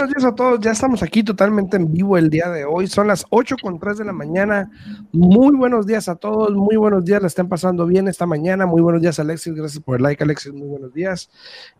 [0.00, 0.60] buenos días a todos.
[0.60, 2.86] Ya estamos aquí totalmente en vivo el día de hoy.
[2.86, 4.70] Son las 8 con 3 de la mañana.
[5.12, 6.52] Muy buenos días a todos.
[6.52, 7.20] Muy buenos días.
[7.20, 8.64] La están pasando bien esta mañana.
[8.64, 9.54] Muy buenos días, Alexis.
[9.54, 10.54] Gracias por el like, Alexis.
[10.54, 11.28] Muy buenos días.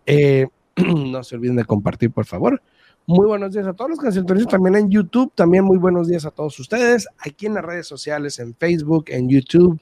[0.05, 2.61] Eh, no se olviden de compartir, por favor.
[3.07, 5.32] Muy buenos días a todos los que se también en YouTube.
[5.35, 7.09] También muy buenos días a todos ustedes.
[7.21, 9.81] Aquí en las redes sociales, en Facebook, en YouTube,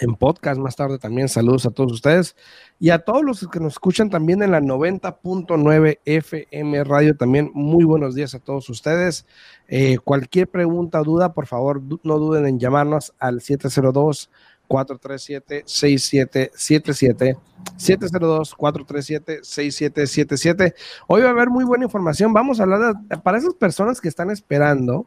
[0.00, 1.28] en podcast más tarde también.
[1.28, 2.36] Saludos a todos ustedes
[2.78, 7.16] y a todos los que nos escuchan también en la 90.9 FM Radio.
[7.16, 9.26] También muy buenos días a todos ustedes.
[9.68, 14.30] Eh, cualquier pregunta duda, por favor, no duden en llamarnos al 702.
[14.68, 17.36] 437-6777.
[17.76, 20.74] 702-437-6777.
[21.06, 22.32] Hoy va a haber muy buena información.
[22.32, 25.06] Vamos a hablar para esas personas que están esperando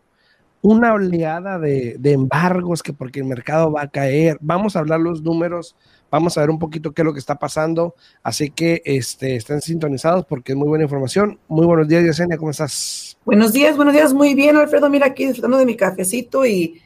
[0.65, 4.39] una oleada de, embargos, que porque el mercado va a caer.
[4.41, 5.75] Vamos a hablar los números,
[6.09, 7.93] vamos a ver un poquito qué es lo que está pasando.
[8.23, 11.37] Así que este, estén sintonizados porque es muy buena información.
[11.47, 13.15] Muy buenos días, Yesenia, ¿cómo estás?
[13.25, 14.89] Buenos días, buenos días, muy bien, Alfredo.
[14.89, 16.81] Mira, aquí disfrutando de mi cafecito y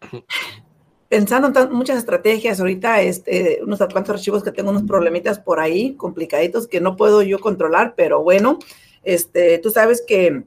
[1.08, 2.60] pensando en muchas estrategias.
[2.60, 7.22] Ahorita, este, unos cuantos archivos que tengo unos problemitas por ahí, complicaditos, que no puedo
[7.22, 8.60] yo controlar, pero bueno,
[9.02, 10.44] este, tú sabes que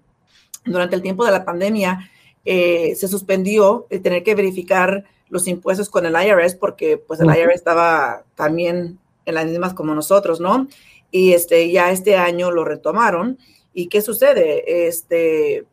[0.64, 2.10] durante el tiempo de la pandemia,
[2.50, 7.28] eh, se suspendió el tener que verificar los impuestos con el IRS porque pues el
[7.28, 10.70] IRS estaba también en las mismas como nosotros, ¿no?
[11.12, 13.38] Y este, ya este año lo retomaron.
[13.74, 14.88] ¿Y qué sucede?
[14.88, 15.66] Este,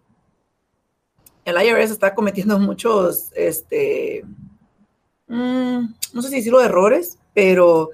[1.44, 4.24] el IRS está cometiendo muchos, este,
[5.28, 7.90] mm, no sé si decirlo errores, pero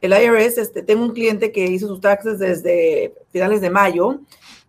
[0.00, 4.20] el IRS, este, tengo un cliente que hizo sus taxes desde finales de mayo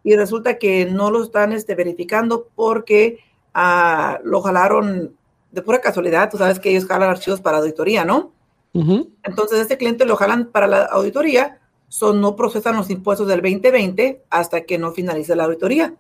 [0.04, 3.20] y resulta que no lo están este, verificando porque
[3.54, 5.16] lo jalaron
[5.52, 8.32] de pura casualidad, tú sabes que ellos jalan archivos para auditoría, ¿no?
[8.74, 14.24] Entonces, este cliente lo jalan para la auditoría, son, no procesan los impuestos del 2020
[14.32, 15.94] hasta que no finalice la auditoría.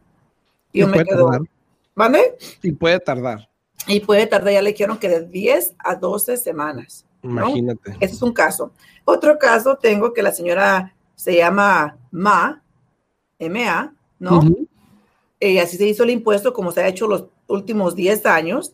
[0.71, 1.29] Y yo me quedo,
[1.93, 2.35] ¿vale?
[2.63, 3.47] Y puede tardar.
[3.85, 7.05] Y puede tardar, ya le dijeron que de 10 a 12 semanas.
[7.21, 7.95] Imagínate.
[7.99, 8.71] Ese es un caso.
[9.05, 12.63] Otro caso tengo que la señora se llama Ma,
[13.37, 14.41] M-A, ¿no?
[15.39, 18.73] Y así se hizo el impuesto como se ha hecho los últimos 10 años,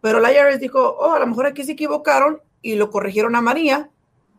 [0.00, 3.40] pero la IRS dijo, oh, a lo mejor aquí se equivocaron y lo corrigieron a
[3.40, 3.90] María.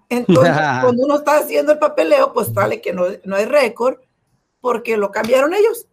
[0.09, 3.97] Entonces, cuando uno está haciendo el papeleo, pues sale que no, no hay récord
[4.61, 5.87] porque lo cambiaron ellos.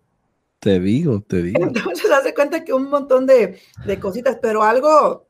[0.60, 1.62] Te digo, te digo.
[1.62, 5.26] Entonces, hace cuenta que un montón de, de cositas, pero algo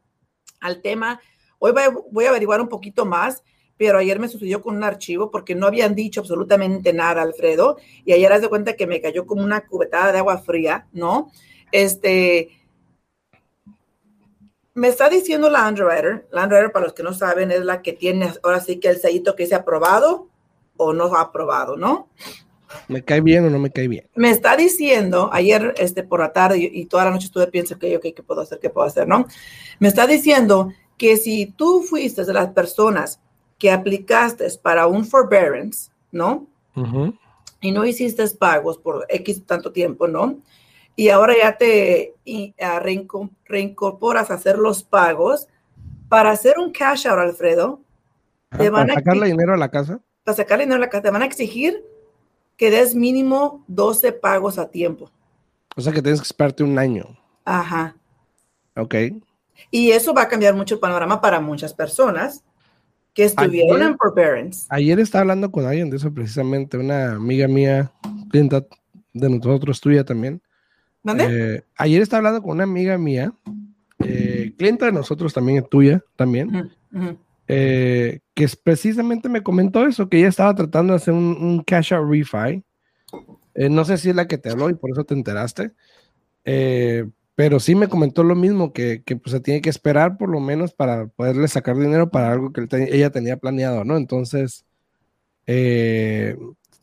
[0.61, 1.21] al tema.
[1.59, 3.43] Hoy voy, voy a averiguar un poquito más
[3.77, 8.13] pero ayer me sucedió con un archivo porque no habían dicho absolutamente nada, Alfredo, y
[8.13, 11.31] ayer haz de cuenta que me cayó como una cubetada de agua fría, ¿no?
[11.75, 12.51] Este,
[14.75, 17.93] me está diciendo la underwriter, la underwriter para los que no saben es la que
[17.93, 20.29] tiene ahora sí que el sellito que dice aprobado
[20.77, 22.11] o no aprobado, ¿no?
[22.87, 24.07] ¿Me cae bien o no me cae bien?
[24.15, 27.97] Me está diciendo, ayer este, por la tarde y, toda la noche estuve pensando, que,
[27.97, 28.61] ok, ¿qué puedo hacer?
[28.61, 29.09] ¿Qué puedo hacer?
[29.09, 29.27] ¿No?
[29.81, 33.19] Me está diciendo que si tú fuiste de las personas
[33.59, 36.47] que aplicaste para un forbearance, ¿no?
[37.61, 40.39] Y no hiciste pagos por X tanto tiempo, ¿no?
[40.97, 42.15] Y ahora ya te
[43.47, 45.49] reincorporas a hacer los pagos,
[46.09, 47.81] para hacer un cash out, Alfredo,
[48.57, 50.01] te van ¿Para sacarle dinero a la casa?
[50.23, 51.85] Para sacarle dinero a la casa, te van a exigir
[52.57, 55.11] que des mínimo 12 pagos a tiempo.
[55.77, 57.19] O sea que tienes que esperarte un año.
[57.45, 57.97] Ajá.
[58.77, 58.95] Ok.
[59.71, 62.45] Y eso va a cambiar mucho el panorama para muchas personas
[63.13, 64.67] que estuvieron en forbearance.
[64.71, 67.93] Ayer estaba hablando con alguien de eso precisamente, una amiga mía,
[68.31, 68.65] clienta
[69.13, 70.43] de nosotros, tuya también,
[71.05, 71.27] ¿Dónde?
[71.29, 73.35] Eh, ayer estaba hablando con una amiga mía,
[73.99, 76.73] eh, clienta de nosotros también, tuya también,
[77.47, 82.11] eh, que precisamente me comentó eso, que ella estaba tratando de hacer un, cash out
[82.11, 82.65] refi.
[83.69, 85.73] no sé si es la que te habló y por eso te enteraste.
[87.35, 90.41] pero sí me comentó lo mismo, que, que pues, se tiene que esperar por lo
[90.41, 93.99] menos para poderle sacar dinero para algo que ella tenía planeado, ¿no?
[93.99, 94.65] Entonces,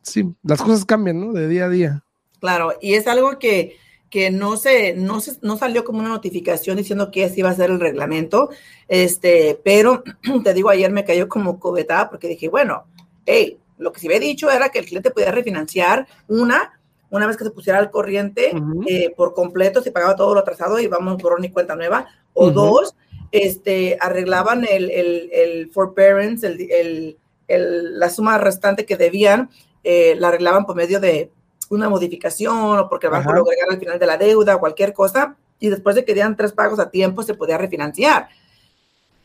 [0.04, 1.34] sí, las cosas cambian, ¿no?
[1.34, 2.04] De día a día.
[2.40, 3.78] Claro, y es algo que
[4.12, 7.72] que no se, no no salió como una notificación diciendo que así iba a ser
[7.72, 8.50] el reglamento,
[8.90, 10.04] este, pero
[10.44, 12.84] te digo, ayer me cayó como cobetada porque dije, bueno,
[13.26, 16.80] hey, lo que se había dicho era que el cliente podía refinanciar una,
[17.10, 18.52] una vez que se pusiera al corriente
[18.86, 22.52] eh, por completo, se pagaba todo lo atrasado y vamos por ni cuenta nueva, o
[22.52, 22.96] dos,
[23.32, 27.18] este, arreglaban el, el, el forbearance, el,
[27.48, 29.50] el, la suma restante que debían,
[29.86, 31.32] eh, la arreglaban por medio de
[31.76, 34.94] una modificación o porque el banco lo agregara al final de la deuda o cualquier
[34.94, 38.30] cosa, y después de que dieran tres pagos a tiempo se podía refinanciar.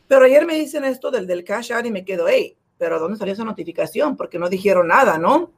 [0.07, 3.17] Pero ayer me dicen esto del, del cash out y me quedo, hey, pero ¿dónde
[3.17, 4.15] salió esa notificación?
[4.15, 5.51] Porque no dijeron nada, ¿no?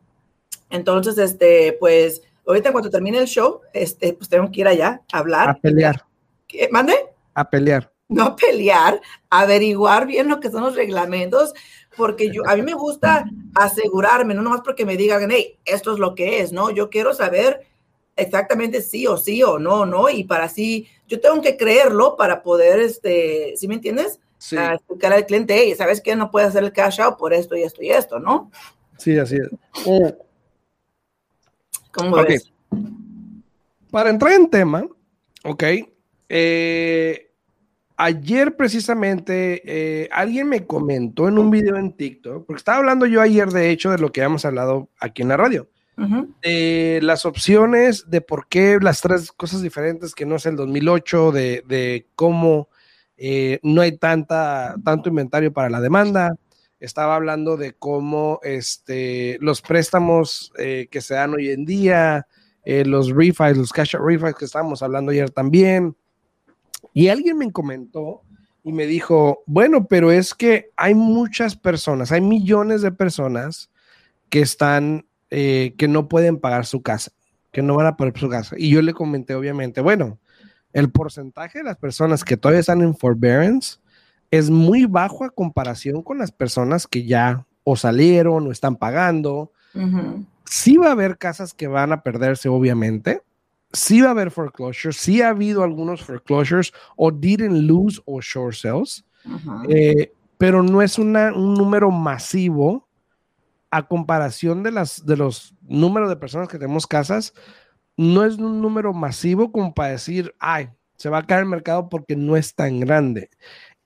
[0.69, 5.17] Entonces, este, pues, ahorita cuando termine el show, este, pues tengo que ir allá a
[5.19, 5.49] hablar.
[5.49, 6.05] A pelear.
[6.47, 6.69] ¿Qué?
[6.71, 6.95] ¿Mande?
[7.33, 7.91] A pelear.
[8.07, 8.99] No pelear,
[9.29, 11.53] averiguar bien lo que son los reglamentos,
[11.99, 15.99] porque yo, a mí me gusta asegurarme, no nomás porque me digan, hey, esto es
[15.99, 16.71] lo que es, ¿no?
[16.71, 17.67] Yo quiero saber
[18.15, 20.09] exactamente sí o sí o no, ¿no?
[20.09, 24.21] Y para así, yo tengo que creerlo para poder, este, ¿sí me entiendes?
[24.37, 24.55] Sí.
[24.55, 26.15] A explicar al cliente, hey, ¿sabes qué?
[26.15, 28.49] No puede hacer el cash out por esto y esto y esto, ¿no?
[28.97, 29.49] Sí, así es.
[31.91, 32.27] ¿Cómo Ok.
[32.29, 32.49] ves?
[33.91, 34.87] Para entrar en tema,
[35.43, 35.63] ok,
[36.29, 37.28] eh,
[37.99, 43.21] ayer precisamente eh, alguien me comentó en un video en TikTok, porque estaba hablando yo
[43.21, 45.69] ayer de hecho de lo que habíamos hablado aquí en la radio,
[46.41, 51.33] de las opciones, de por qué las tres cosas diferentes que no es el 2008,
[51.33, 52.69] de, de cómo
[53.17, 56.37] eh, no hay tanta, tanto inventario para la demanda.
[56.79, 62.27] Estaba hablando de cómo este, los préstamos eh, que se dan hoy en día,
[62.63, 65.97] eh, los refis, los cash out refis que estábamos hablando ayer también.
[66.93, 68.21] Y alguien me comentó
[68.63, 73.69] y me dijo, bueno, pero es que hay muchas personas, hay millones de personas
[74.29, 77.11] que están, eh, que no pueden pagar su casa,
[77.51, 78.55] que no van a pagar su casa.
[78.57, 80.19] Y yo le comenté, obviamente, bueno,
[80.73, 83.79] el porcentaje de las personas que todavía están en forbearance
[84.31, 89.51] es muy bajo a comparación con las personas que ya o salieron o están pagando.
[89.73, 90.25] Ujú.
[90.45, 93.21] Sí va a haber casas que van a perderse, obviamente.
[93.71, 94.97] Sí va a haber foreclosures.
[94.97, 99.03] Sí ha habido algunos foreclosures o didn't lose o short sales.
[99.25, 99.69] Ujú.
[99.69, 102.87] Eh, pero no es una- un número masivo
[103.71, 107.33] a comparación de, las, de los números de personas que tenemos casas.
[107.97, 111.89] No es un número masivo como para decir, ay, se va a caer el mercado
[111.89, 113.29] porque no es tan grande.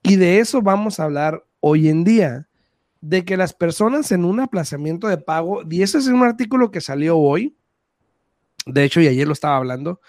[0.01, 2.47] Y de eso vamos a hablar hoy en día,
[3.01, 6.79] de que las personas en un aplazamiento de pago, y ese es un artículo que
[6.79, 7.56] salió hoy,
[8.65, 10.00] de hecho, y ayer lo estaba hablando,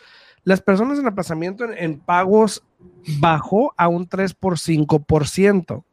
[0.45, 2.63] las personas en aplazamiento en, en pagos
[3.19, 5.85] bajó a un 3 por 5%.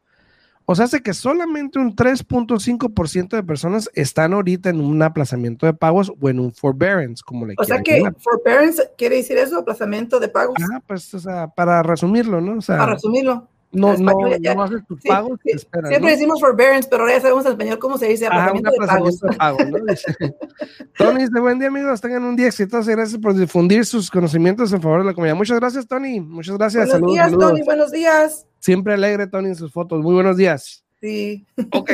[0.64, 5.74] O sea, hace que solamente un 3.5% de personas están ahorita en un aplazamiento de
[5.74, 8.14] pagos o en un forbearance, como le O sea que llamar.
[8.18, 10.56] forbearance quiere decir eso, aplazamiento de pagos.
[10.72, 12.58] Ah, pues, o sea, para resumirlo, ¿no?
[12.58, 13.48] O sea, Para resumirlo.
[13.72, 16.16] No, no, ya- no haces tus Sí, pagos, sí, esperas, Siempre ¿no?
[16.16, 19.22] decimos forbearance, pero ahora ya sabemos en español cómo se dice aplazamiento de pagos.
[19.22, 19.78] aplazamiento de pagos, ¿no?
[19.86, 20.14] Dice.
[20.98, 24.70] Tony dice, buen día amigos, tengan un día exitoso y gracias por difundir sus conocimientos
[24.72, 25.36] en favor de la comunidad.
[25.36, 26.20] Muchas gracias, Tony.
[26.20, 26.88] Muchas gracias.
[26.88, 27.50] Buenos saludos, días, saludos.
[27.50, 28.46] Tony, buenos días.
[28.58, 30.00] Siempre alegre, Tony, en sus fotos.
[30.02, 30.84] Muy buenos días.
[31.00, 31.44] Sí.
[31.72, 31.90] Ok,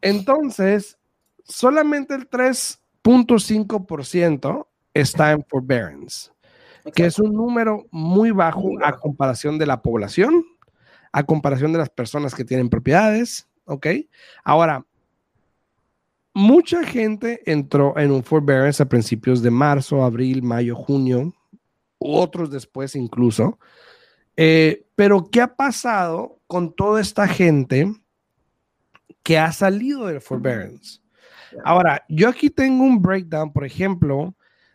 [0.00, 0.96] entonces,
[1.44, 6.30] solamente el 3.5% está en forbearance,
[6.94, 10.44] que es un número muy bajo a comparación de la población,
[11.12, 13.86] a comparación de las personas que tienen propiedades, ¿ok?
[14.44, 14.84] Ahora,
[16.34, 21.32] mucha gente entró en un forbearance a principios de marzo, abril, mayo, junio,
[21.98, 23.58] otros después incluso.
[24.36, 27.92] Eh, pero, ¿qué ha pasado con toda esta gente
[29.22, 31.00] que ha salido del forbearance?
[31.64, 34.34] Ahora, yo aquí tengo un breakdown, por ejemplo,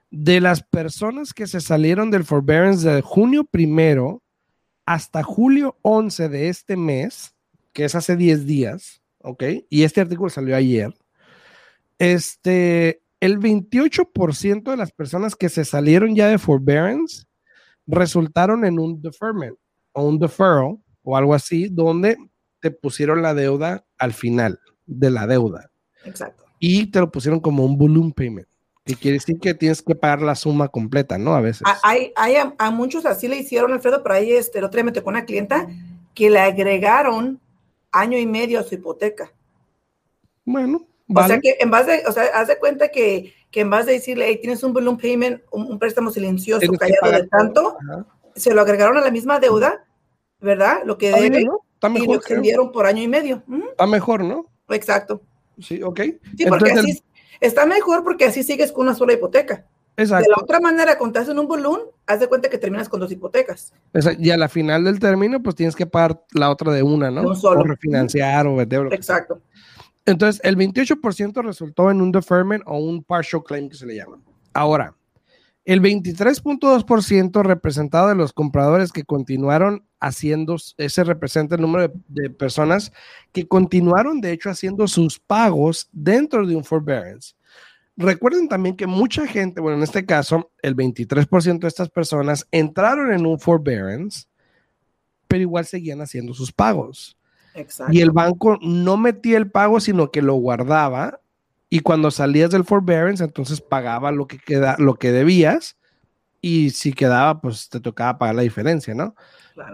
[0.10, 4.23] de las personas que se salieron del forbearance de junio primero
[4.86, 7.36] hasta julio 11 de este mes,
[7.72, 9.44] que es hace 10 días, ¿ok?
[9.70, 10.94] Y este artículo salió ayer.
[11.98, 17.26] Este, el 28% de las personas que se salieron ya de forbearance
[17.88, 19.58] resultaron en un deferment
[19.94, 22.18] o un deferral o algo así, donde
[22.60, 25.70] te pusieron la deuda al final de la deuda
[26.06, 26.46] Exacto.
[26.60, 28.48] y te lo pusieron como un balloon payment,
[28.86, 31.36] que quiere decir que tienes que pagar la suma completa, ¿no?
[31.36, 31.62] A veces.
[31.66, 34.78] A- Hay, hay a, a muchos así le hicieron, Alfredo, pero ahí este, el otro
[34.78, 35.68] día me tocó una clienta
[36.14, 37.40] que le agregaron
[37.92, 39.32] año y medio a su hipoteca.
[40.46, 41.28] Bueno, O vale.
[41.36, 44.26] sea que en base, o sea, haz de cuenta que, que en vez de decirle,
[44.28, 47.78] hey, tienes un balloon payment, un, un préstamo silencioso callado de tanto.
[47.90, 48.06] Ajá.
[48.36, 49.86] se lo agregaron a la misma deuda,
[50.42, 50.82] ¿verdad?
[50.86, 51.60] Lo que debe, ¿no?
[51.76, 52.16] Está y lo mejor, creo.
[52.18, 53.44] extendieron por año y medio.
[53.48, 54.46] Ujú, Está mejor, ¿no?
[54.70, 55.22] Exacto.
[55.60, 56.00] Sí, ok.
[56.02, 57.04] Sí, porque Entonces, así
[57.46, 59.66] está mejor porque así sigues con una sola hipoteca.
[59.96, 60.32] De Exacto.
[60.36, 63.12] la otra manera, cuando estás en un balloon, haz de cuenta que terminas con dos
[63.12, 63.74] hipotecas.
[63.94, 67.12] Esa- Y a la final del término, pues tienes que pagar la otra de una,
[67.12, 67.22] ¿no?
[67.22, 67.62] De un solo.
[67.62, 68.88] O refinanciar o vender.
[68.92, 69.40] Exacto.
[70.06, 74.18] Entonces, el 28% resultó en un deferment o un partial claim que se le llama.
[74.54, 74.96] Ahora,
[75.66, 81.94] el 23.2% representado de los compradores que continuaron haciendo, ese representa el número de,
[82.24, 82.92] de personas
[83.32, 87.36] que continuaron, de hecho, haciendo sus pagos dentro de un forbearance.
[87.96, 93.14] Recuerden también que mucha gente, bueno, en este caso, el 23% de estas personas entraron
[93.14, 94.26] en un forbearance,
[95.28, 97.18] pero igual seguían haciendo sus pagos.
[97.92, 101.20] Y el banco no metía el pago, sino que lo guardaba.
[101.74, 105.76] Y cuando salías del forbearance, entonces pagaba lo que, queda, lo que debías.
[106.40, 109.16] Y si quedaba, pues te tocaba pagar la diferencia, ¿no?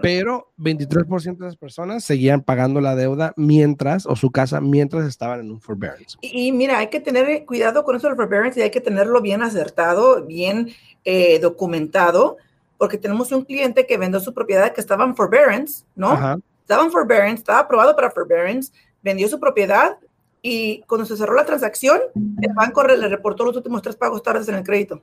[0.00, 5.40] Pero 23% de las personas seguían pagando la deuda mientras, o su casa, mientras estaban
[5.40, 6.16] en un forbearance.
[6.22, 9.42] Y, mira, hay que tener cuidado con eso del forbearance y hay que tenerlo bien
[9.42, 10.70] acertado, bien
[11.04, 12.38] eh, documentado,
[12.78, 16.14] porque tenemos un cliente que vendió su propiedad que estaba en forbearance, ¿no?
[16.62, 19.98] Estaba en forbearance, estaba aprobado para forbearance, vendió su propiedad
[20.42, 24.48] y cuando se cerró la transacción, el banco le reportó los últimos tres pagos tardes
[24.48, 25.02] en el crédito.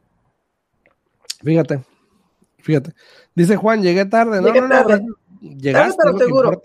[1.43, 1.83] Fíjate,
[2.59, 2.93] fíjate.
[3.35, 4.51] Dice Juan, llegué tarde, ¿no?
[4.51, 5.05] no, tarde.
[5.39, 6.61] Llegaste, tarde pero seguro.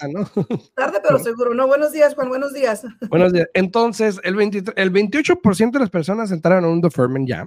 [0.74, 1.54] Tarde pero seguro.
[1.54, 2.84] No, buenos días, Juan, buenos días.
[3.10, 3.46] Buenos días.
[3.52, 7.46] Entonces, el, 23, el 28% de las personas entraron en un deferment ya.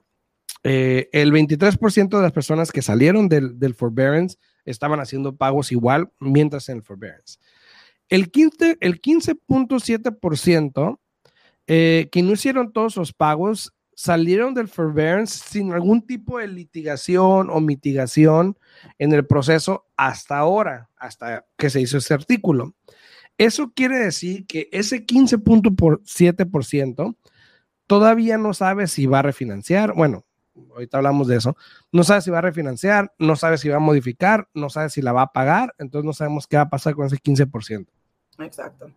[0.63, 6.11] Eh, el 23% de las personas que salieron del, del, forbearance estaban haciendo pagos igual
[6.19, 7.37] mientras en el forbearance.
[8.09, 9.35] El 15.7% el 15
[11.67, 17.49] eh, que no hicieron todos los pagos salieron del forbearance sin algún tipo de litigación
[17.49, 18.59] o mitigación
[18.99, 22.75] en el proceso hasta ahora, hasta que se hizo este artículo.
[23.37, 27.15] Eso quiere decir que ese 15.7%
[27.87, 29.93] todavía no sabe si va a refinanciar.
[29.93, 30.25] Bueno,
[30.71, 31.55] ahorita hablamos de eso.
[31.91, 35.01] No sabe si va a refinanciar, no sabe si va a modificar, no sabe si
[35.01, 35.73] la va a pagar.
[35.79, 37.87] Entonces no sabemos qué va a pasar con ese 15%.
[38.39, 38.91] Exacto.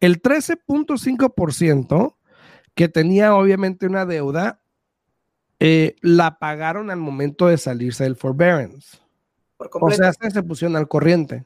[0.00, 2.14] El 13.5%
[2.74, 4.60] que tenía obviamente una deuda,
[5.58, 8.98] eh, la pagaron al momento de salirse del forbearance.
[9.58, 11.44] o sea, se pusieron al corriente.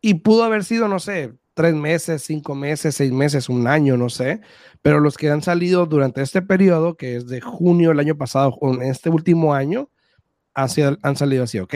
[0.00, 4.10] Y pudo haber sido, no sé, tres meses, cinco meses, seis meses, un año, no
[4.10, 4.42] sé.
[4.82, 8.58] Pero los que han salido durante este periodo, que es de junio del año pasado,
[8.60, 9.88] en este último año,
[10.52, 11.74] han salido así, ¿ok?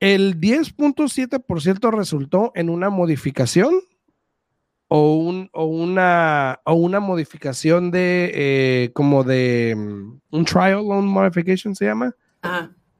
[0.00, 3.74] El 10.7% resultó en una modificación
[4.88, 11.06] o, un, o, una, o una modificación de, eh, como de, mm, un trial loan
[11.06, 12.14] modification se llama.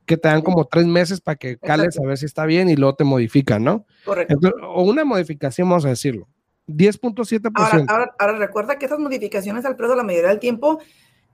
[0.04, 2.76] Que te dan como tres meses para que cales a ver si está bien y
[2.76, 3.86] luego te modifican, ¿no?
[4.04, 4.36] Correcto.
[4.62, 6.28] o una modificación, vamos a decirlo.
[6.66, 7.50] 10.7%.
[7.54, 10.80] Ahora, ahora, ahora, recuerda que esas modificaciones, Alfredo, la mayoría del tiempo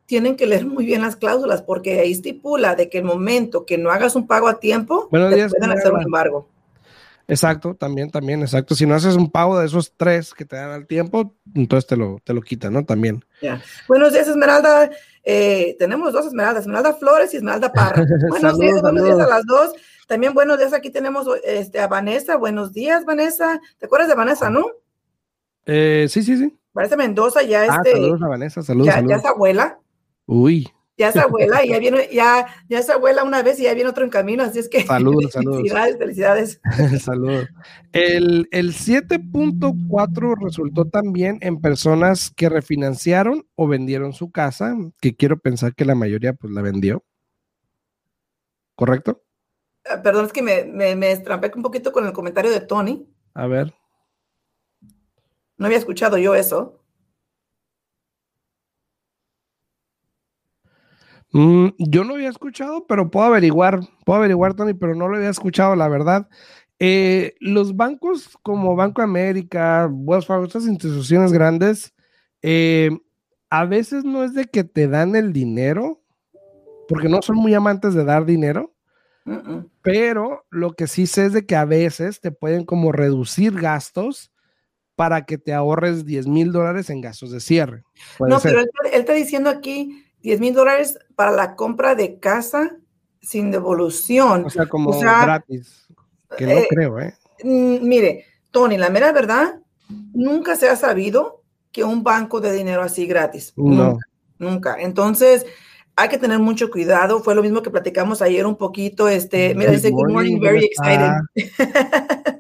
[0.07, 3.79] tienen que leer muy bien las cláusulas porque ahí estipula de que el momento que
[3.79, 6.49] no hagas un pago a tiempo, te pueden hacer un embargo.
[7.27, 8.75] Exacto, también, también, exacto.
[8.75, 11.97] Si no haces un pago de esos tres que te dan al tiempo, entonces te
[11.97, 12.85] lo, te lo quitan, ¿no?
[12.85, 13.25] También.
[13.89, 14.91] Buenos días, Esmeralda.
[15.25, 18.05] Eh, tenemos dos Esmeraldas, Esmeralda Flores y Esmeralda Parra.
[18.29, 19.73] Buenos días, buenos días a las dos.
[20.07, 22.37] También buenos días, aquí tenemos este, a Vanessa.
[22.37, 23.59] Buenos días, Vanessa.
[23.79, 24.67] ¿Te acuerdas de Vanessa, no?
[25.65, 26.55] Eh, sí, sí, sí.
[26.75, 27.93] Parece Mendoza, ya ah, este.
[27.93, 28.89] Saludos a Vanessa, saludos.
[28.89, 29.79] Ya, ya es abuela.
[30.27, 30.69] Uy.
[30.97, 33.91] Ya es abuela y ya viene, ya, ya es abuela una vez y ya viene
[33.91, 34.83] otro en camino, así es que.
[34.87, 35.57] Saludos, saludos.
[35.59, 36.61] Felicidades, felicidades.
[37.03, 37.49] saludos.
[37.93, 45.39] El, el 7.4 resultó también en personas que refinanciaron o vendieron su casa, que quiero
[45.41, 47.03] pensar que la mayoría pues la vendió.
[48.77, 49.23] ¿Correcto?
[49.91, 53.09] Ah, perdón, es que me, me, me estrampé un poquito con el comentario de Tony.
[53.35, 53.75] A ver.
[55.57, 56.84] No había escuchado yo eso.
[61.35, 65.31] Mm, yo no había escuchado, pero puedo averiguar, puedo averiguar, Tony, pero no lo había
[65.31, 66.29] escuchado, la verdad.
[66.79, 71.93] Eh, los bancos como Banco América, Wells Fargo, estas instituciones grandes,
[72.41, 72.91] eh,
[73.51, 76.01] a veces no es de que te dan el dinero,
[76.89, 78.73] porque no son muy amantes de dar dinero,
[79.83, 84.31] pero lo que sí sé es de que a veces te pueden como reducir gastos
[84.95, 87.83] para que te ahorres 10 mil dólares en gastos de cierre.
[88.21, 92.79] no, pero él, está diciendo aquí 10 mil dólares para la compra de casa
[93.21, 94.47] sin devolución.
[94.47, 95.87] O sea, como gratis.
[96.37, 97.15] Que no eh, creo, ¿eh?
[97.43, 99.61] Mm, mire, Tony, la mera verdad,
[100.15, 103.53] nunca se ha sabido que un banco de dinero así gratis.
[103.55, 103.99] No.
[104.39, 104.77] Nunca.
[104.81, 105.45] Entonces,
[105.95, 107.21] hay que tener mucho cuidado.
[107.21, 109.09] Fue lo mismo que platicamos ayer un poquito.
[109.09, 111.13] Este, mira, dice, Good morning, very excited.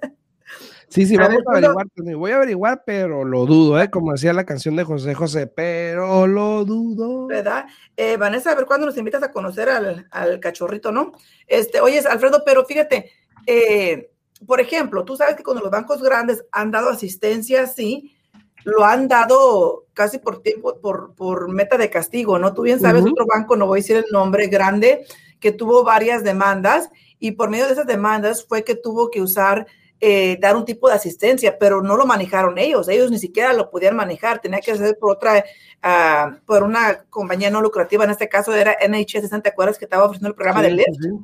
[0.94, 1.86] Sí, sí, vamos a, averiguar.
[1.96, 3.90] Voy a averiguar, pero lo dudo, ¿eh?
[3.90, 7.26] Como decía la canción de José José, pero lo dudo.
[7.26, 7.66] ¿Verdad?
[7.96, 11.10] Eh, Vanessa, a ver cuándo nos invitas a conocer al, cachorrito, ¿no?
[11.48, 13.10] Este, oye, Alfredo, pero fíjate,
[13.44, 14.12] eh,
[14.46, 18.14] por ejemplo, tú sabes que cuando los bancos grandes han dado asistencia, sí,
[18.62, 22.54] lo han dado casi por tiempo, por, por meta de castigo, ¿no?
[22.54, 25.04] Tú bien sabes, otro banco, no voy a decir el nombre grande,
[25.40, 29.66] que tuvo varias demandas y por medio de esas demandas fue que tuvo que usar
[30.06, 33.70] eh, dar un tipo de asistencia, pero no lo manejaron ellos, ellos ni siquiera lo
[33.70, 35.42] podían manejar, tenía que hacer por otra,
[35.82, 40.04] uh, por una compañía no lucrativa, en este caso era NHS, ¿te acuerdas que estaba
[40.04, 41.22] ofreciendo el programa de Lyft?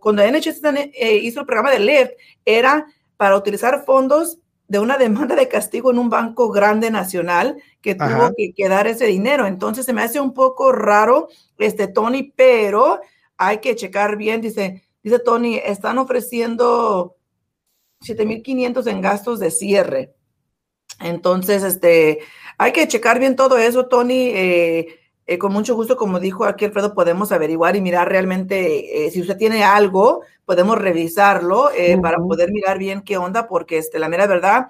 [0.00, 0.62] Cuando NHS
[0.94, 2.12] eh, hizo el programa de Lyft,
[2.46, 2.86] era
[3.18, 8.32] para utilizar fondos de una demanda de castigo en un banco grande nacional que tuvo
[8.34, 9.46] que, que, dar ese dinero.
[9.46, 13.02] Entonces se me hace un poco raro, este Tony, pero
[13.36, 14.40] hay que checar bien.
[14.40, 17.16] Dice, dice Tony, están ofreciendo
[18.02, 20.14] 7.500 en gastos de cierre.
[21.00, 22.20] Entonces, este,
[22.58, 24.28] hay que checar bien todo eso, Tony.
[24.34, 29.10] Eh, eh, con mucho gusto, como dijo aquí Alfredo, podemos averiguar y mirar realmente eh,
[29.10, 31.70] si usted tiene algo, podemos revisarlo
[32.02, 34.66] para poder mirar bien qué onda, porque este, la mera verdad,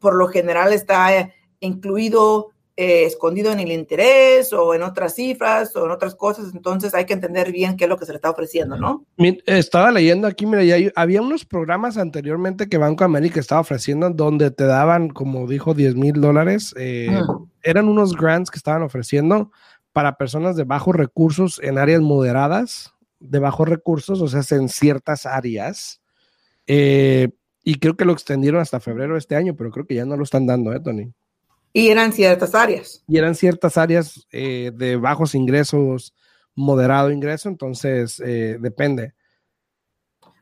[0.00, 1.30] por lo general está
[1.60, 6.94] incluido eh, escondido en el interés o en otras cifras o en otras cosas, entonces
[6.94, 9.04] hay que entender bien qué es lo que se le está ofreciendo, ¿no?
[9.44, 14.50] Estaba leyendo aquí, mira, ya había unos programas anteriormente que Banco América estaba ofreciendo donde
[14.50, 16.74] te daban, como dijo, 10 mil dólares.
[16.78, 17.20] Eh,
[17.62, 19.50] eran unos grants que estaban ofreciendo
[19.92, 25.26] para personas de bajos recursos en áreas moderadas, de bajos recursos, o sea, en ciertas
[25.26, 26.00] áreas.
[26.66, 27.28] Eh,
[27.62, 30.16] y creo que lo extendieron hasta febrero de este año, pero creo que ya no
[30.16, 31.12] lo están dando, ¿eh, Tony?
[31.72, 33.04] Y eran ciertas áreas.
[33.06, 36.14] Y eran ciertas áreas eh, de bajos ingresos,
[36.54, 39.14] moderado ingreso, entonces eh, depende.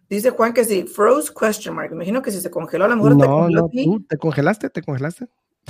[0.08, 1.92] Dice Juan que si froze question mark.
[1.92, 4.70] Imagino que si se congeló, a lo mejor no, te congeló no, ¿tú ¿Te congelaste?
[4.70, 5.26] ¿Te congelaste?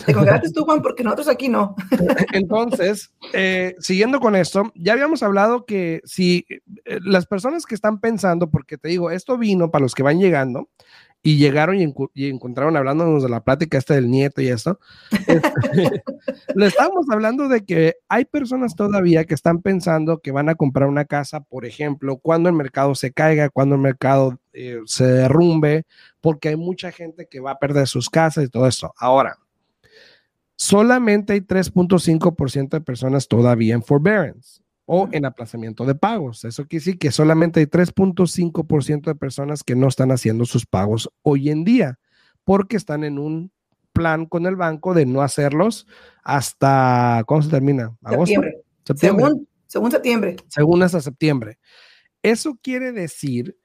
[0.07, 1.75] Te congelaste tú, Juan, porque nosotros aquí no.
[2.33, 6.47] Entonces, eh, siguiendo con esto, ya habíamos hablado que si
[6.85, 10.69] las personas que están pensando, porque te digo, esto vino para los que van llegando,
[11.23, 11.77] y llegaron
[12.15, 14.79] y, encontraron hablándonos de la plática esta del nieto y esto.
[15.11, 16.03] Este,
[16.55, 20.89] le estábamos hablando de que hay personas todavía que están pensando que van a comprar
[20.89, 25.85] una casa, por ejemplo, cuando el mercado se caiga, cuando el mercado eh, se derrumbe,
[26.21, 28.95] porque hay mucha gente que va a perder sus casas y todo esto.
[28.97, 29.39] Ahora,
[30.57, 36.45] solamente hay 3.5% de personas todavía en forbearance o en aplazamiento de pagos.
[36.47, 41.11] Eso quiere decir que solamente hay 3.5% de personas que no están haciendo sus pagos
[41.21, 41.99] hoy en día
[42.42, 43.52] porque están en un
[43.92, 45.87] plan con el banco de no hacerlos
[46.24, 47.94] hasta, ¿cómo se termina?
[48.03, 48.40] ¿Agosto?
[48.83, 49.27] Septiembre.
[49.27, 50.37] Según, según septiembre.
[50.48, 51.59] Según hasta septiembre.
[52.22, 53.59] Eso quiere decir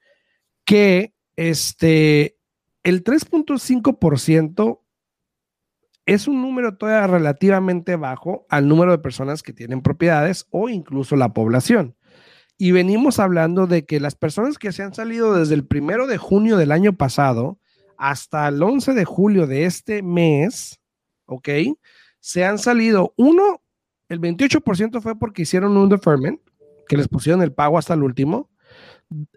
[0.66, 2.36] que este,
[2.82, 4.80] el 3.5%
[6.06, 11.16] es un número todavía relativamente bajo al número de personas que tienen propiedades o incluso
[11.16, 11.96] la población.
[12.56, 16.18] Y venimos hablando de que las personas que se han salido desde el primero de
[16.18, 17.58] junio del año pasado
[17.96, 20.80] hasta el 11 de julio de este mes,
[21.26, 21.48] ¿ok?
[22.20, 23.62] Se han salido, uno,
[24.08, 26.40] el 28% fue porque hicieron un deferment,
[26.86, 28.50] que les pusieron el pago hasta el último.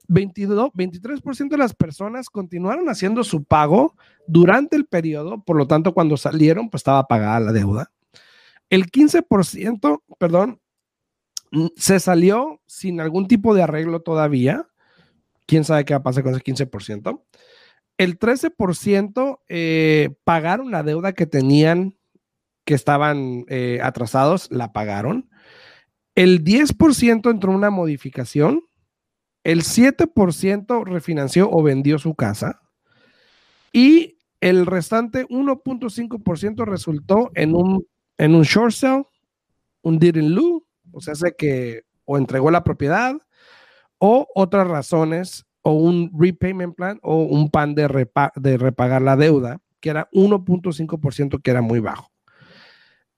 [0.07, 3.95] 22, 23% de las personas continuaron haciendo su pago
[4.27, 7.91] durante el periodo, por lo tanto, cuando salieron, pues estaba pagada la deuda.
[8.69, 10.59] El 15%, perdón,
[11.75, 14.67] se salió sin algún tipo de arreglo todavía.
[15.45, 17.21] ¿Quién sabe qué va a pasar con ese 15%?
[17.97, 21.95] El 13% eh, pagaron la deuda que tenían,
[22.65, 25.29] que estaban eh, atrasados, la pagaron.
[26.13, 28.66] El 10% entró una modificación
[29.47, 32.59] el 7% refinanció o vendió su casa
[33.71, 39.05] y el restante 1.5% resultó en un, en un short sale,
[39.83, 40.37] un deed in
[40.91, 43.15] o sea, hace que o entregó la propiedad
[43.99, 48.05] o otras razones o un repayment plan o un plan de,
[48.35, 52.11] de repagar la deuda, que era 1.5% que era muy bajo.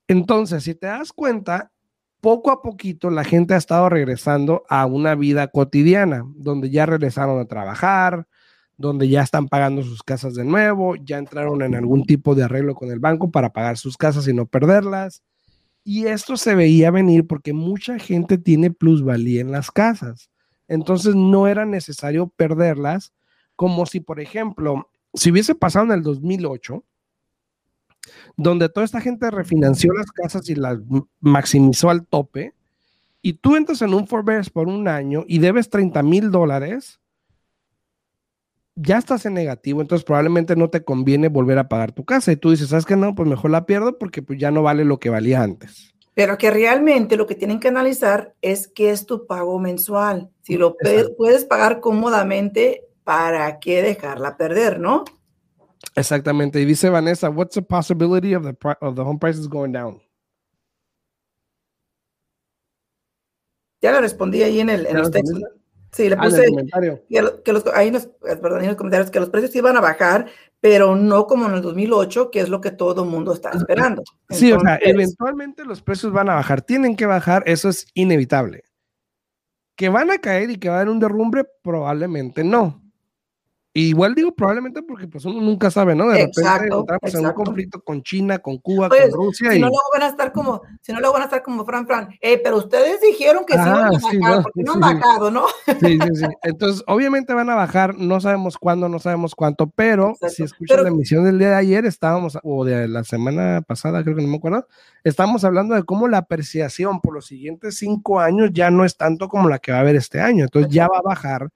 [0.08, 1.72] Entonces, si te das cuenta,
[2.22, 7.40] poco a poquito la gente ha estado regresando a una vida cotidiana, donde ya regresaron
[7.40, 8.28] a trabajar,
[8.78, 12.76] donde ya están pagando sus casas de nuevo, ya entraron en algún tipo de arreglo
[12.76, 15.22] con el banco para pagar sus casas y no perderlas.
[15.84, 20.30] Y esto se veía venir porque mucha gente tiene plusvalía en las casas.
[20.68, 23.14] Entonces no era necesario perderlas,
[23.56, 26.84] como si, por ejemplo, si hubiese pasado en el 2008,
[28.38, 30.80] donde toda esta gente refinanció las casas y las
[31.20, 32.54] maximizó al tope,
[33.22, 37.00] y tú entras en un forbearance por un año y debes 30 mil dólares,
[38.76, 42.32] ya estás en negativo, entonces probablemente no te conviene volver a pagar tu casa.
[42.32, 42.96] Y tú dices, ¿sabes qué?
[42.96, 45.94] No, pues mejor la pierdo porque pues ya no vale lo que valía antes.
[46.14, 50.30] Pero que realmente lo que tienen que analizar es qué es tu pago mensual.
[50.42, 50.76] Si lo
[51.18, 55.04] puedes pagar cómodamente, ¿para qué dejarla perder, no?
[55.96, 56.60] Exactamente.
[56.60, 60.02] Y dice Vanessa, what's the possibility of the, of the home prices going down?
[63.82, 65.42] Ya le respondí ahí en, el, en los textos.
[65.92, 66.46] Sí, le ah, puse
[67.44, 70.28] que, los, ahí nos, perdón, en los comentarios que los precios iban a bajar,
[70.60, 74.04] pero no como en el 2008, que es lo que todo el mundo está esperando.
[74.30, 78.64] Sí, o sea, eventualmente los precios van a bajar, tienen que bajar, eso es inevitable.
[79.76, 82.89] Que van a caer y que va a haber un derrumbe, probablemente no
[83.72, 86.08] Igual digo probablemente porque pues uno nunca sabe, ¿no?
[86.08, 89.58] De repente Exacto, entramos en un conflicto con China, con Cuba, Oye, con Rusia si
[89.58, 91.86] y no luego van a estar como, si no luego van a estar como Fran
[91.86, 94.74] Fran, eh, pero ustedes dijeron que sí Ah, iban a sí, bajar, no, porque no
[94.74, 94.96] sí, han sí.
[94.96, 95.46] bajado, ¿no?
[95.68, 96.26] Sí, sí, sí.
[96.42, 100.30] Entonces, obviamente van a bajar, no sabemos cuándo, no sabemos cuánto, pero Exacto.
[100.36, 104.04] si escuchan Pero- la emisión del día de ayer, estábamos, o de la semana pasada,
[104.04, 104.68] creo que no me acuerdo,
[105.04, 109.30] estábamos hablando de cómo la apreciación por los siguientes cinco años ya no es tanto
[109.30, 110.46] como la que va a haber este año.
[110.46, 111.50] Entonces, ya va a bajar,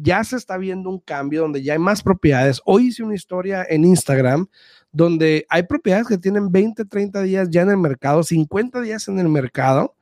[0.00, 2.60] ya se está viendo un cambio donde ya hay más propiedades.
[2.64, 4.46] Hoy hice una historia en Instagram
[4.92, 9.18] donde hay propiedades que tienen 20, 30 días ya en el mercado, 50 días en
[9.18, 9.94] el mercado,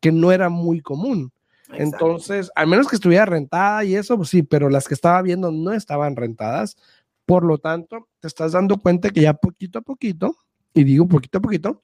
[0.00, 1.32] que no era muy común.
[1.68, 1.82] Exacto.
[1.82, 5.50] Entonces, al menos que estuviera rentada y eso, pues sí, pero las que estaba viendo
[5.50, 6.76] no estaban rentadas.
[7.24, 10.36] Por lo tanto, te estás dando cuenta que ya poquito a poquito,
[10.74, 11.82] y digo poquito a poquito,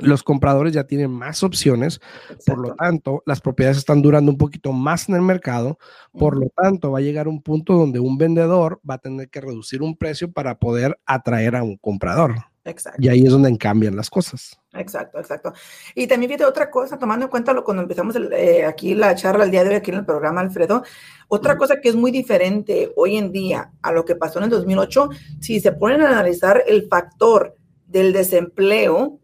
[0.00, 2.00] los compradores ya tienen más opciones.
[2.46, 5.78] Por lo tanto, las propiedades están durando un poquito más en el mercado.
[6.12, 9.40] Por lo tanto, va a llegar un punto donde un vendedor va a tener que
[9.40, 12.34] reducir un precio para poder atraer a un comprador.
[12.64, 12.98] Exacto.
[13.02, 14.58] Y ahí es donde cambian las cosas.
[14.72, 15.52] Exacto, exacto.
[15.94, 19.14] Y también fíjate otra cosa, tomando en cuenta lo cuando empezamos el, eh, aquí la
[19.14, 20.82] charla el día de hoy aquí en el programa, Alfredo,
[21.28, 24.50] otra cosa que es muy diferente hoy en día a lo que pasó en el
[24.50, 27.54] 2008, si se ponen a analizar el factor
[27.86, 29.20] del desempleo,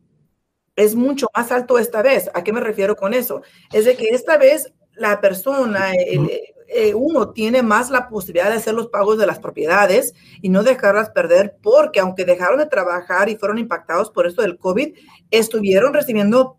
[0.80, 2.30] es mucho más alto esta vez.
[2.34, 3.42] ¿A qué me refiero con eso?
[3.72, 6.30] Es de que esta vez la persona, el- Ujú.
[6.72, 10.62] eh, uno tiene más la posibilidad de hacer los pagos de las propiedades y no
[10.62, 14.94] dejarlas perder porque aunque dejaron de trabajar y fueron impactados por esto del COVID,
[15.30, 16.56] estuvieron recibiendo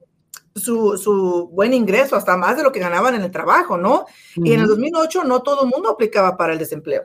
[0.53, 4.05] su, su buen ingreso, hasta más de lo que ganaban en el trabajo, ¿no?
[4.35, 4.71] Y en el Ujú.
[4.75, 7.03] 2008 no todo el mundo aplicaba para el desempleo.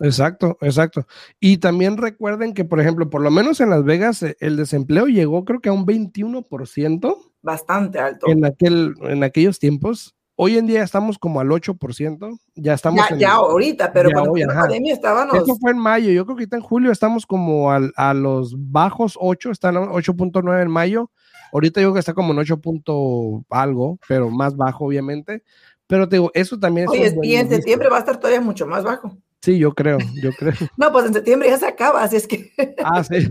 [0.00, 1.06] Exacto, exacto.
[1.40, 5.06] Y también recuerden que, por ejemplo, por lo menos en Las Vegas, eh, el desempleo
[5.06, 8.26] llegó creo que a un 21% Bastante alto.
[8.28, 10.14] en, aquel, en aquellos tiempos.
[10.36, 13.20] Hoy en día estamos como al 8%, ya estamos Ya, en...
[13.20, 15.36] ya ahorita, pero ya cuando hoy, la pandemia estábamos...
[15.36, 18.52] Eso fue en mayo, yo creo que ahorita en julio estamos como al- a los
[18.58, 21.12] bajos 8, están a 8.9 en mayo.
[21.52, 22.60] Ahorita yo creo que está como en 8.
[22.60, 25.44] punto algo, pero más bajo obviamente.
[25.86, 27.56] Pero te digo, eso también es Oye, un buen y en indicio.
[27.58, 29.16] septiembre va a estar todavía mucho más bajo.
[29.44, 30.54] Sí, yo creo, yo creo.
[30.78, 32.50] No, pues en septiembre ya se acaba, así es que
[32.82, 33.28] Ah, sí.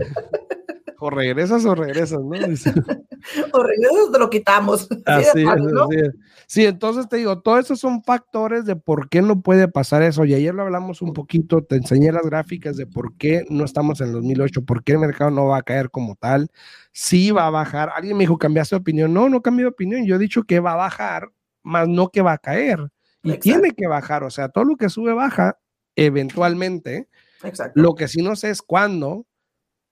[1.00, 2.46] O regresas o regresas, ¿no?
[2.46, 2.70] Dice.
[3.52, 4.88] o regresas te lo quitamos.
[5.06, 5.84] Así es, fácil, ¿no?
[5.86, 6.10] así es.
[6.46, 10.24] Sí, entonces te digo, todos esos son factores de por qué no puede pasar eso.
[10.24, 14.00] Y ayer lo hablamos un poquito, te enseñé las gráficas de por qué no estamos
[14.00, 16.48] en el 2008, por qué el mercado no va a caer como tal.
[16.92, 17.90] Sí va a bajar.
[17.92, 19.12] Alguien me dijo, ¿cambiaste de opinión?
[19.12, 20.06] No, no cambié de opinión.
[20.06, 21.32] Yo he dicho que va a bajar,
[21.64, 22.78] más no que va a caer.
[23.24, 23.42] Y Exacto.
[23.42, 24.22] tiene que bajar.
[24.22, 25.58] O sea, todo lo que sube baja
[25.96, 27.08] eventualmente.
[27.42, 27.80] Exacto.
[27.80, 29.26] Lo que sí no sé es cuándo,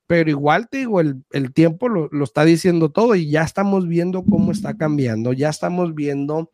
[0.06, 3.86] pero igual te digo, el, el tiempo lo, lo está diciendo todo y ya estamos
[3.88, 6.50] viendo cómo está cambiando, ya estamos viendo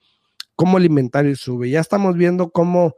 [0.55, 2.95] cómo el inventario sube, ya estamos viendo cómo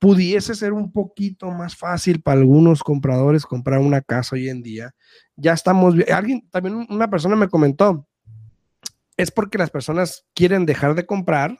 [0.00, 4.94] pudiese ser un poquito más fácil para algunos compradores comprar una casa hoy en día.
[5.36, 8.08] Ya estamos, alguien, también una persona me comentó,
[9.16, 11.58] es porque las personas quieren dejar de comprar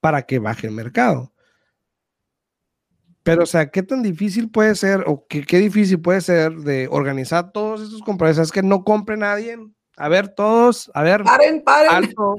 [0.00, 1.32] para que baje el mercado.
[3.30, 6.88] Pero, o sea, ¿qué tan difícil puede ser o qué, qué difícil puede ser de
[6.90, 8.38] organizar todos estos compradores?
[8.38, 9.56] Es que no compre nadie.
[9.96, 11.90] A ver, todos, a ver, Paren, paren.
[11.92, 12.36] alto,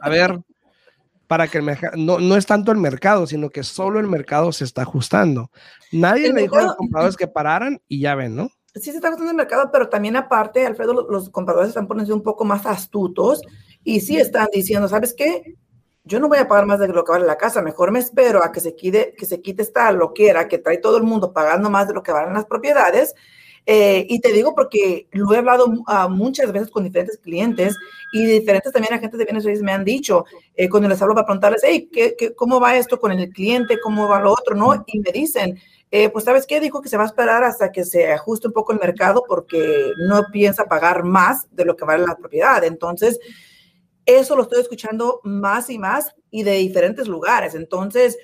[0.00, 0.38] a ver,
[1.26, 4.52] para que el mercado, no, no es tanto el mercado, sino que solo el mercado
[4.52, 5.50] se está ajustando.
[5.92, 8.50] Nadie El le dijo a los compradores que pararan y ya ven, ¿no?
[8.74, 12.14] sí se está gastando el mercado, pero también aparte, Alfredo, lo- los compradores están poniendo
[12.14, 13.40] un poco más astutos
[13.82, 15.56] y sí están diciendo, ¿sabes qué?
[16.08, 18.42] Yo no voy a pagar más de lo que vale la casa, mejor me espero
[18.42, 21.68] a que se quite, que se quite esta loquera que trae todo el mundo pagando
[21.68, 23.14] más de lo que valen las propiedades.
[23.66, 27.76] Eh, y te digo porque lo he hablado uh, muchas veces con diferentes clientes
[28.14, 31.26] y diferentes también agentes de bienes raíces me han dicho, eh, cuando les hablo para
[31.26, 33.78] preguntarles, hey, ¿qué, qué, cómo va esto con el cliente?
[33.78, 34.54] ¿Cómo va lo otro?
[34.54, 34.72] ¿No?
[34.86, 37.84] Y me dicen, eh, pues sabes qué, dijo que se va a esperar hasta que
[37.84, 42.06] se ajuste un poco el mercado porque no piensa pagar más de lo que vale
[42.06, 42.64] la propiedad.
[42.64, 43.18] Entonces,
[44.08, 47.54] eso lo estoy escuchando más y más y de diferentes lugares.
[47.54, 48.16] Entonces,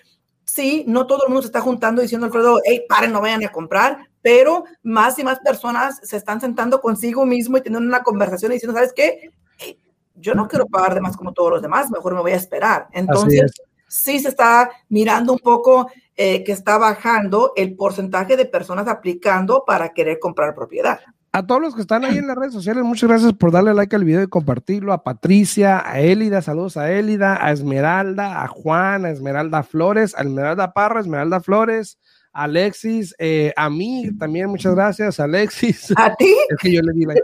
[0.45, 3.53] sí, no todo el mundo se está juntando diciendo, Alfredo, hey, paren, no vayan a
[3.53, 8.51] comprar, pero más y más personas se están sentando consigo mismo y teniendo una conversación
[8.51, 9.31] y diciendo, ¿sabes qué?
[9.59, 9.79] Hey,
[10.15, 12.89] yo no quiero pagar de más como todos los demás, mejor me voy a esperar.
[12.93, 13.53] Entonces,
[13.87, 19.65] sí se está mirando un poco eh, que está bajando el porcentaje de personas aplicando
[19.67, 21.01] para querer comprar propiedad.
[21.35, 23.97] A todos los que están ahí en las redes sociales, muchas gracias por darle like
[23.97, 24.93] al video y compartirlo.
[24.93, 30.21] A Patricia, a Élida, saludos a Élida, a Esmeralda, a Juan, a Esmeralda Flores, a
[30.21, 31.99] Esmeralda Parra, Esmeralda Flores,
[32.33, 35.93] a Alexis, eh, a mí también, muchas gracias, Alexis.
[35.97, 36.33] ¿A ti?
[36.51, 37.21] Es que yo le di like.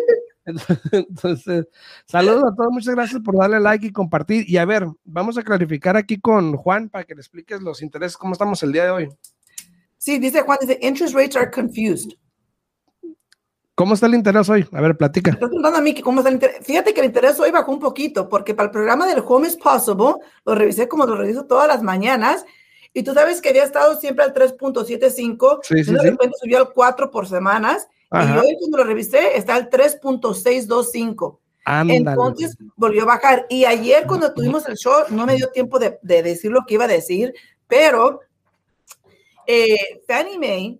[0.90, 1.68] Entonces,
[2.04, 4.44] saludos a todos, muchas gracias por darle like y compartir.
[4.50, 8.16] Y a ver, vamos a clarificar aquí con Juan para que le expliques los intereses,
[8.16, 9.08] cómo estamos el día de hoy.
[9.98, 12.18] Sí, dice Juan, dice, interest rates are confused.
[13.80, 14.68] ¿Cómo está el interés hoy?
[14.72, 15.30] A ver, platica.
[15.30, 16.58] Estás preguntando a mí que cómo está el interés.
[16.66, 19.56] Fíjate que el interés hoy bajó un poquito, porque para el programa del Home is
[19.56, 22.44] Possible, lo revisé como lo reviso todas las mañanas,
[22.92, 26.10] y tú sabes que había estado siempre al 3.75, Sí, sí, de sí.
[26.10, 28.34] repente subió al 4 por semanas, Ajá.
[28.34, 31.38] y hoy cuando lo revisé está al 3.625.
[31.64, 32.00] Ándale.
[32.00, 33.46] Entonces volvió a bajar.
[33.48, 36.74] Y ayer cuando tuvimos el show, no me dio tiempo de, de decir lo que
[36.74, 37.32] iba a decir,
[37.66, 38.20] pero
[39.46, 40.78] eh, Fannie Mae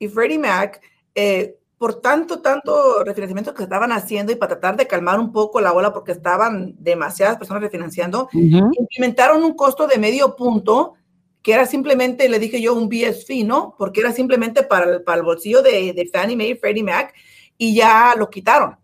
[0.00, 0.80] y Freddie Mac,
[1.14, 5.62] eh, por tanto, tanto refinanciamiento que estaban haciendo y para tratar de calmar un poco
[5.62, 8.70] la ola porque estaban demasiadas personas refinanciando, Ujú.
[8.78, 10.92] implementaron un costo de medio punto
[11.40, 13.74] que era simplemente, le dije yo, un BS fee, ¿no?
[13.78, 17.14] Porque era simplemente para el, para el bolsillo de, de Fannie Mae Freddie Mac
[17.56, 18.76] y ya lo quitaron.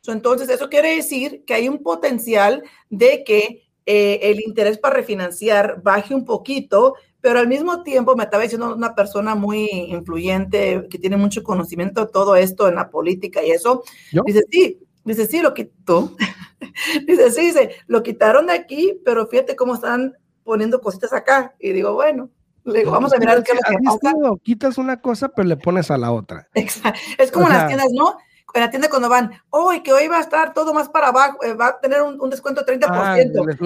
[0.00, 4.96] So, entonces, eso quiere decir que hay un potencial de que eh, el interés para
[4.96, 10.86] refinanciar baje un poquito, pero al mismo tiempo me estaba diciendo una persona muy influyente
[10.90, 13.82] que tiene mucho conocimiento de todo esto en la política y eso.
[14.12, 14.22] ¿Yo?
[14.26, 16.14] Dice, sí, dice, sí, lo quitó.
[17.06, 21.54] dice, sí, dice, lo quitaron de aquí, pero fíjate cómo están poniendo cositas acá.
[21.58, 22.28] Y digo, bueno,
[22.64, 24.14] le digo, vamos a mirar qué es lo que pasa.
[24.42, 26.46] Quitas una cosa, pero le pones a la otra.
[26.52, 27.00] Exacto.
[27.16, 28.18] Es como O en sea- las tiendas, ¿no?
[28.52, 31.42] En la tienda cuando van, hoy que hoy va a estar todo más para abajo,
[31.42, 33.16] eh, va a tener un, un descuento de 30%, Ah,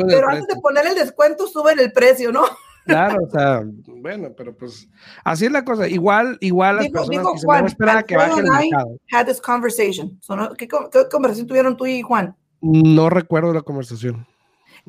[0.07, 2.45] pero antes de poner el descuento suben el precio, ¿no?
[2.89, 4.89] Claro, o sea, bueno, pero pues
[5.23, 5.87] así es la cosa.
[5.87, 8.97] Igual, igual las Dijo, personas dijo dicen, Juan, "No, espera a que baje el mercado.
[9.13, 10.19] had this conversation.
[10.23, 10.55] So, ¿no?
[10.55, 12.35] ¿Qué, qué conversación tuvieron tú y Juan?
[12.63, 14.27] No recuerdo la conversación.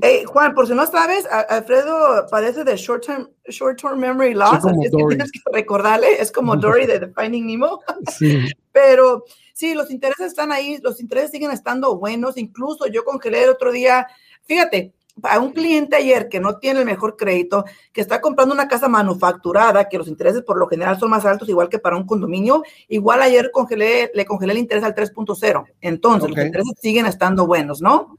[0.02, 4.64] Hey, Juan, por si no sabes, Alfredo padece de short term, short term memory loss,
[4.66, 7.82] así es que tienes que recordarle, es como Dory de The Finding Nemo.
[8.18, 8.48] Sí.
[8.72, 12.38] Pero sí, los intereses están ahí, los intereses siguen estando buenos.
[12.38, 14.08] Incluso yo congelé el otro día,
[14.46, 14.94] fíjate,
[15.24, 18.88] a un cliente ayer que no tiene el mejor crédito, que está comprando una casa
[18.88, 22.64] manufacturada, que los intereses por lo general son más altos, igual que para un condominio,
[22.88, 25.66] igual ayer congelé, le congelé el interés al 3.0.
[25.82, 28.18] Entonces, los intereses siguen estando buenos, ¿no?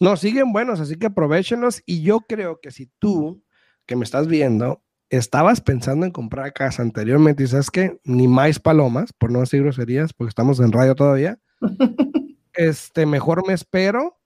[0.00, 1.82] No, siguen buenos, así que aprovechenlos.
[1.84, 3.42] Y yo creo que si tú,
[3.84, 8.58] que me estás viendo, estabas pensando en comprar casa anteriormente y sabes que ni más
[8.58, 11.38] palomas, por no decir groserías, porque estamos en radio todavía,
[12.54, 14.19] este, mejor me espero.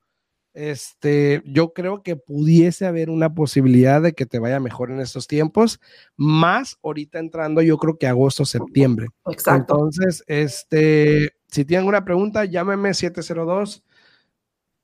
[0.55, 5.27] Este, yo creo que pudiese haber una posibilidad de que te vaya mejor en estos
[5.27, 5.81] tiempos,
[6.17, 9.09] más ahorita entrando, yo creo que agosto, septiembre.
[9.27, 9.75] Exacto.
[9.75, 13.83] Entonces, este, si tienen alguna pregunta, llámeme 702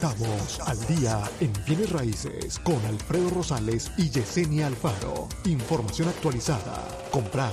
[0.00, 5.28] Estamos al día en bienes raíces con Alfredo Rosales y Yesenia Alfaro.
[5.44, 6.88] Información actualizada.
[7.10, 7.52] Comprar,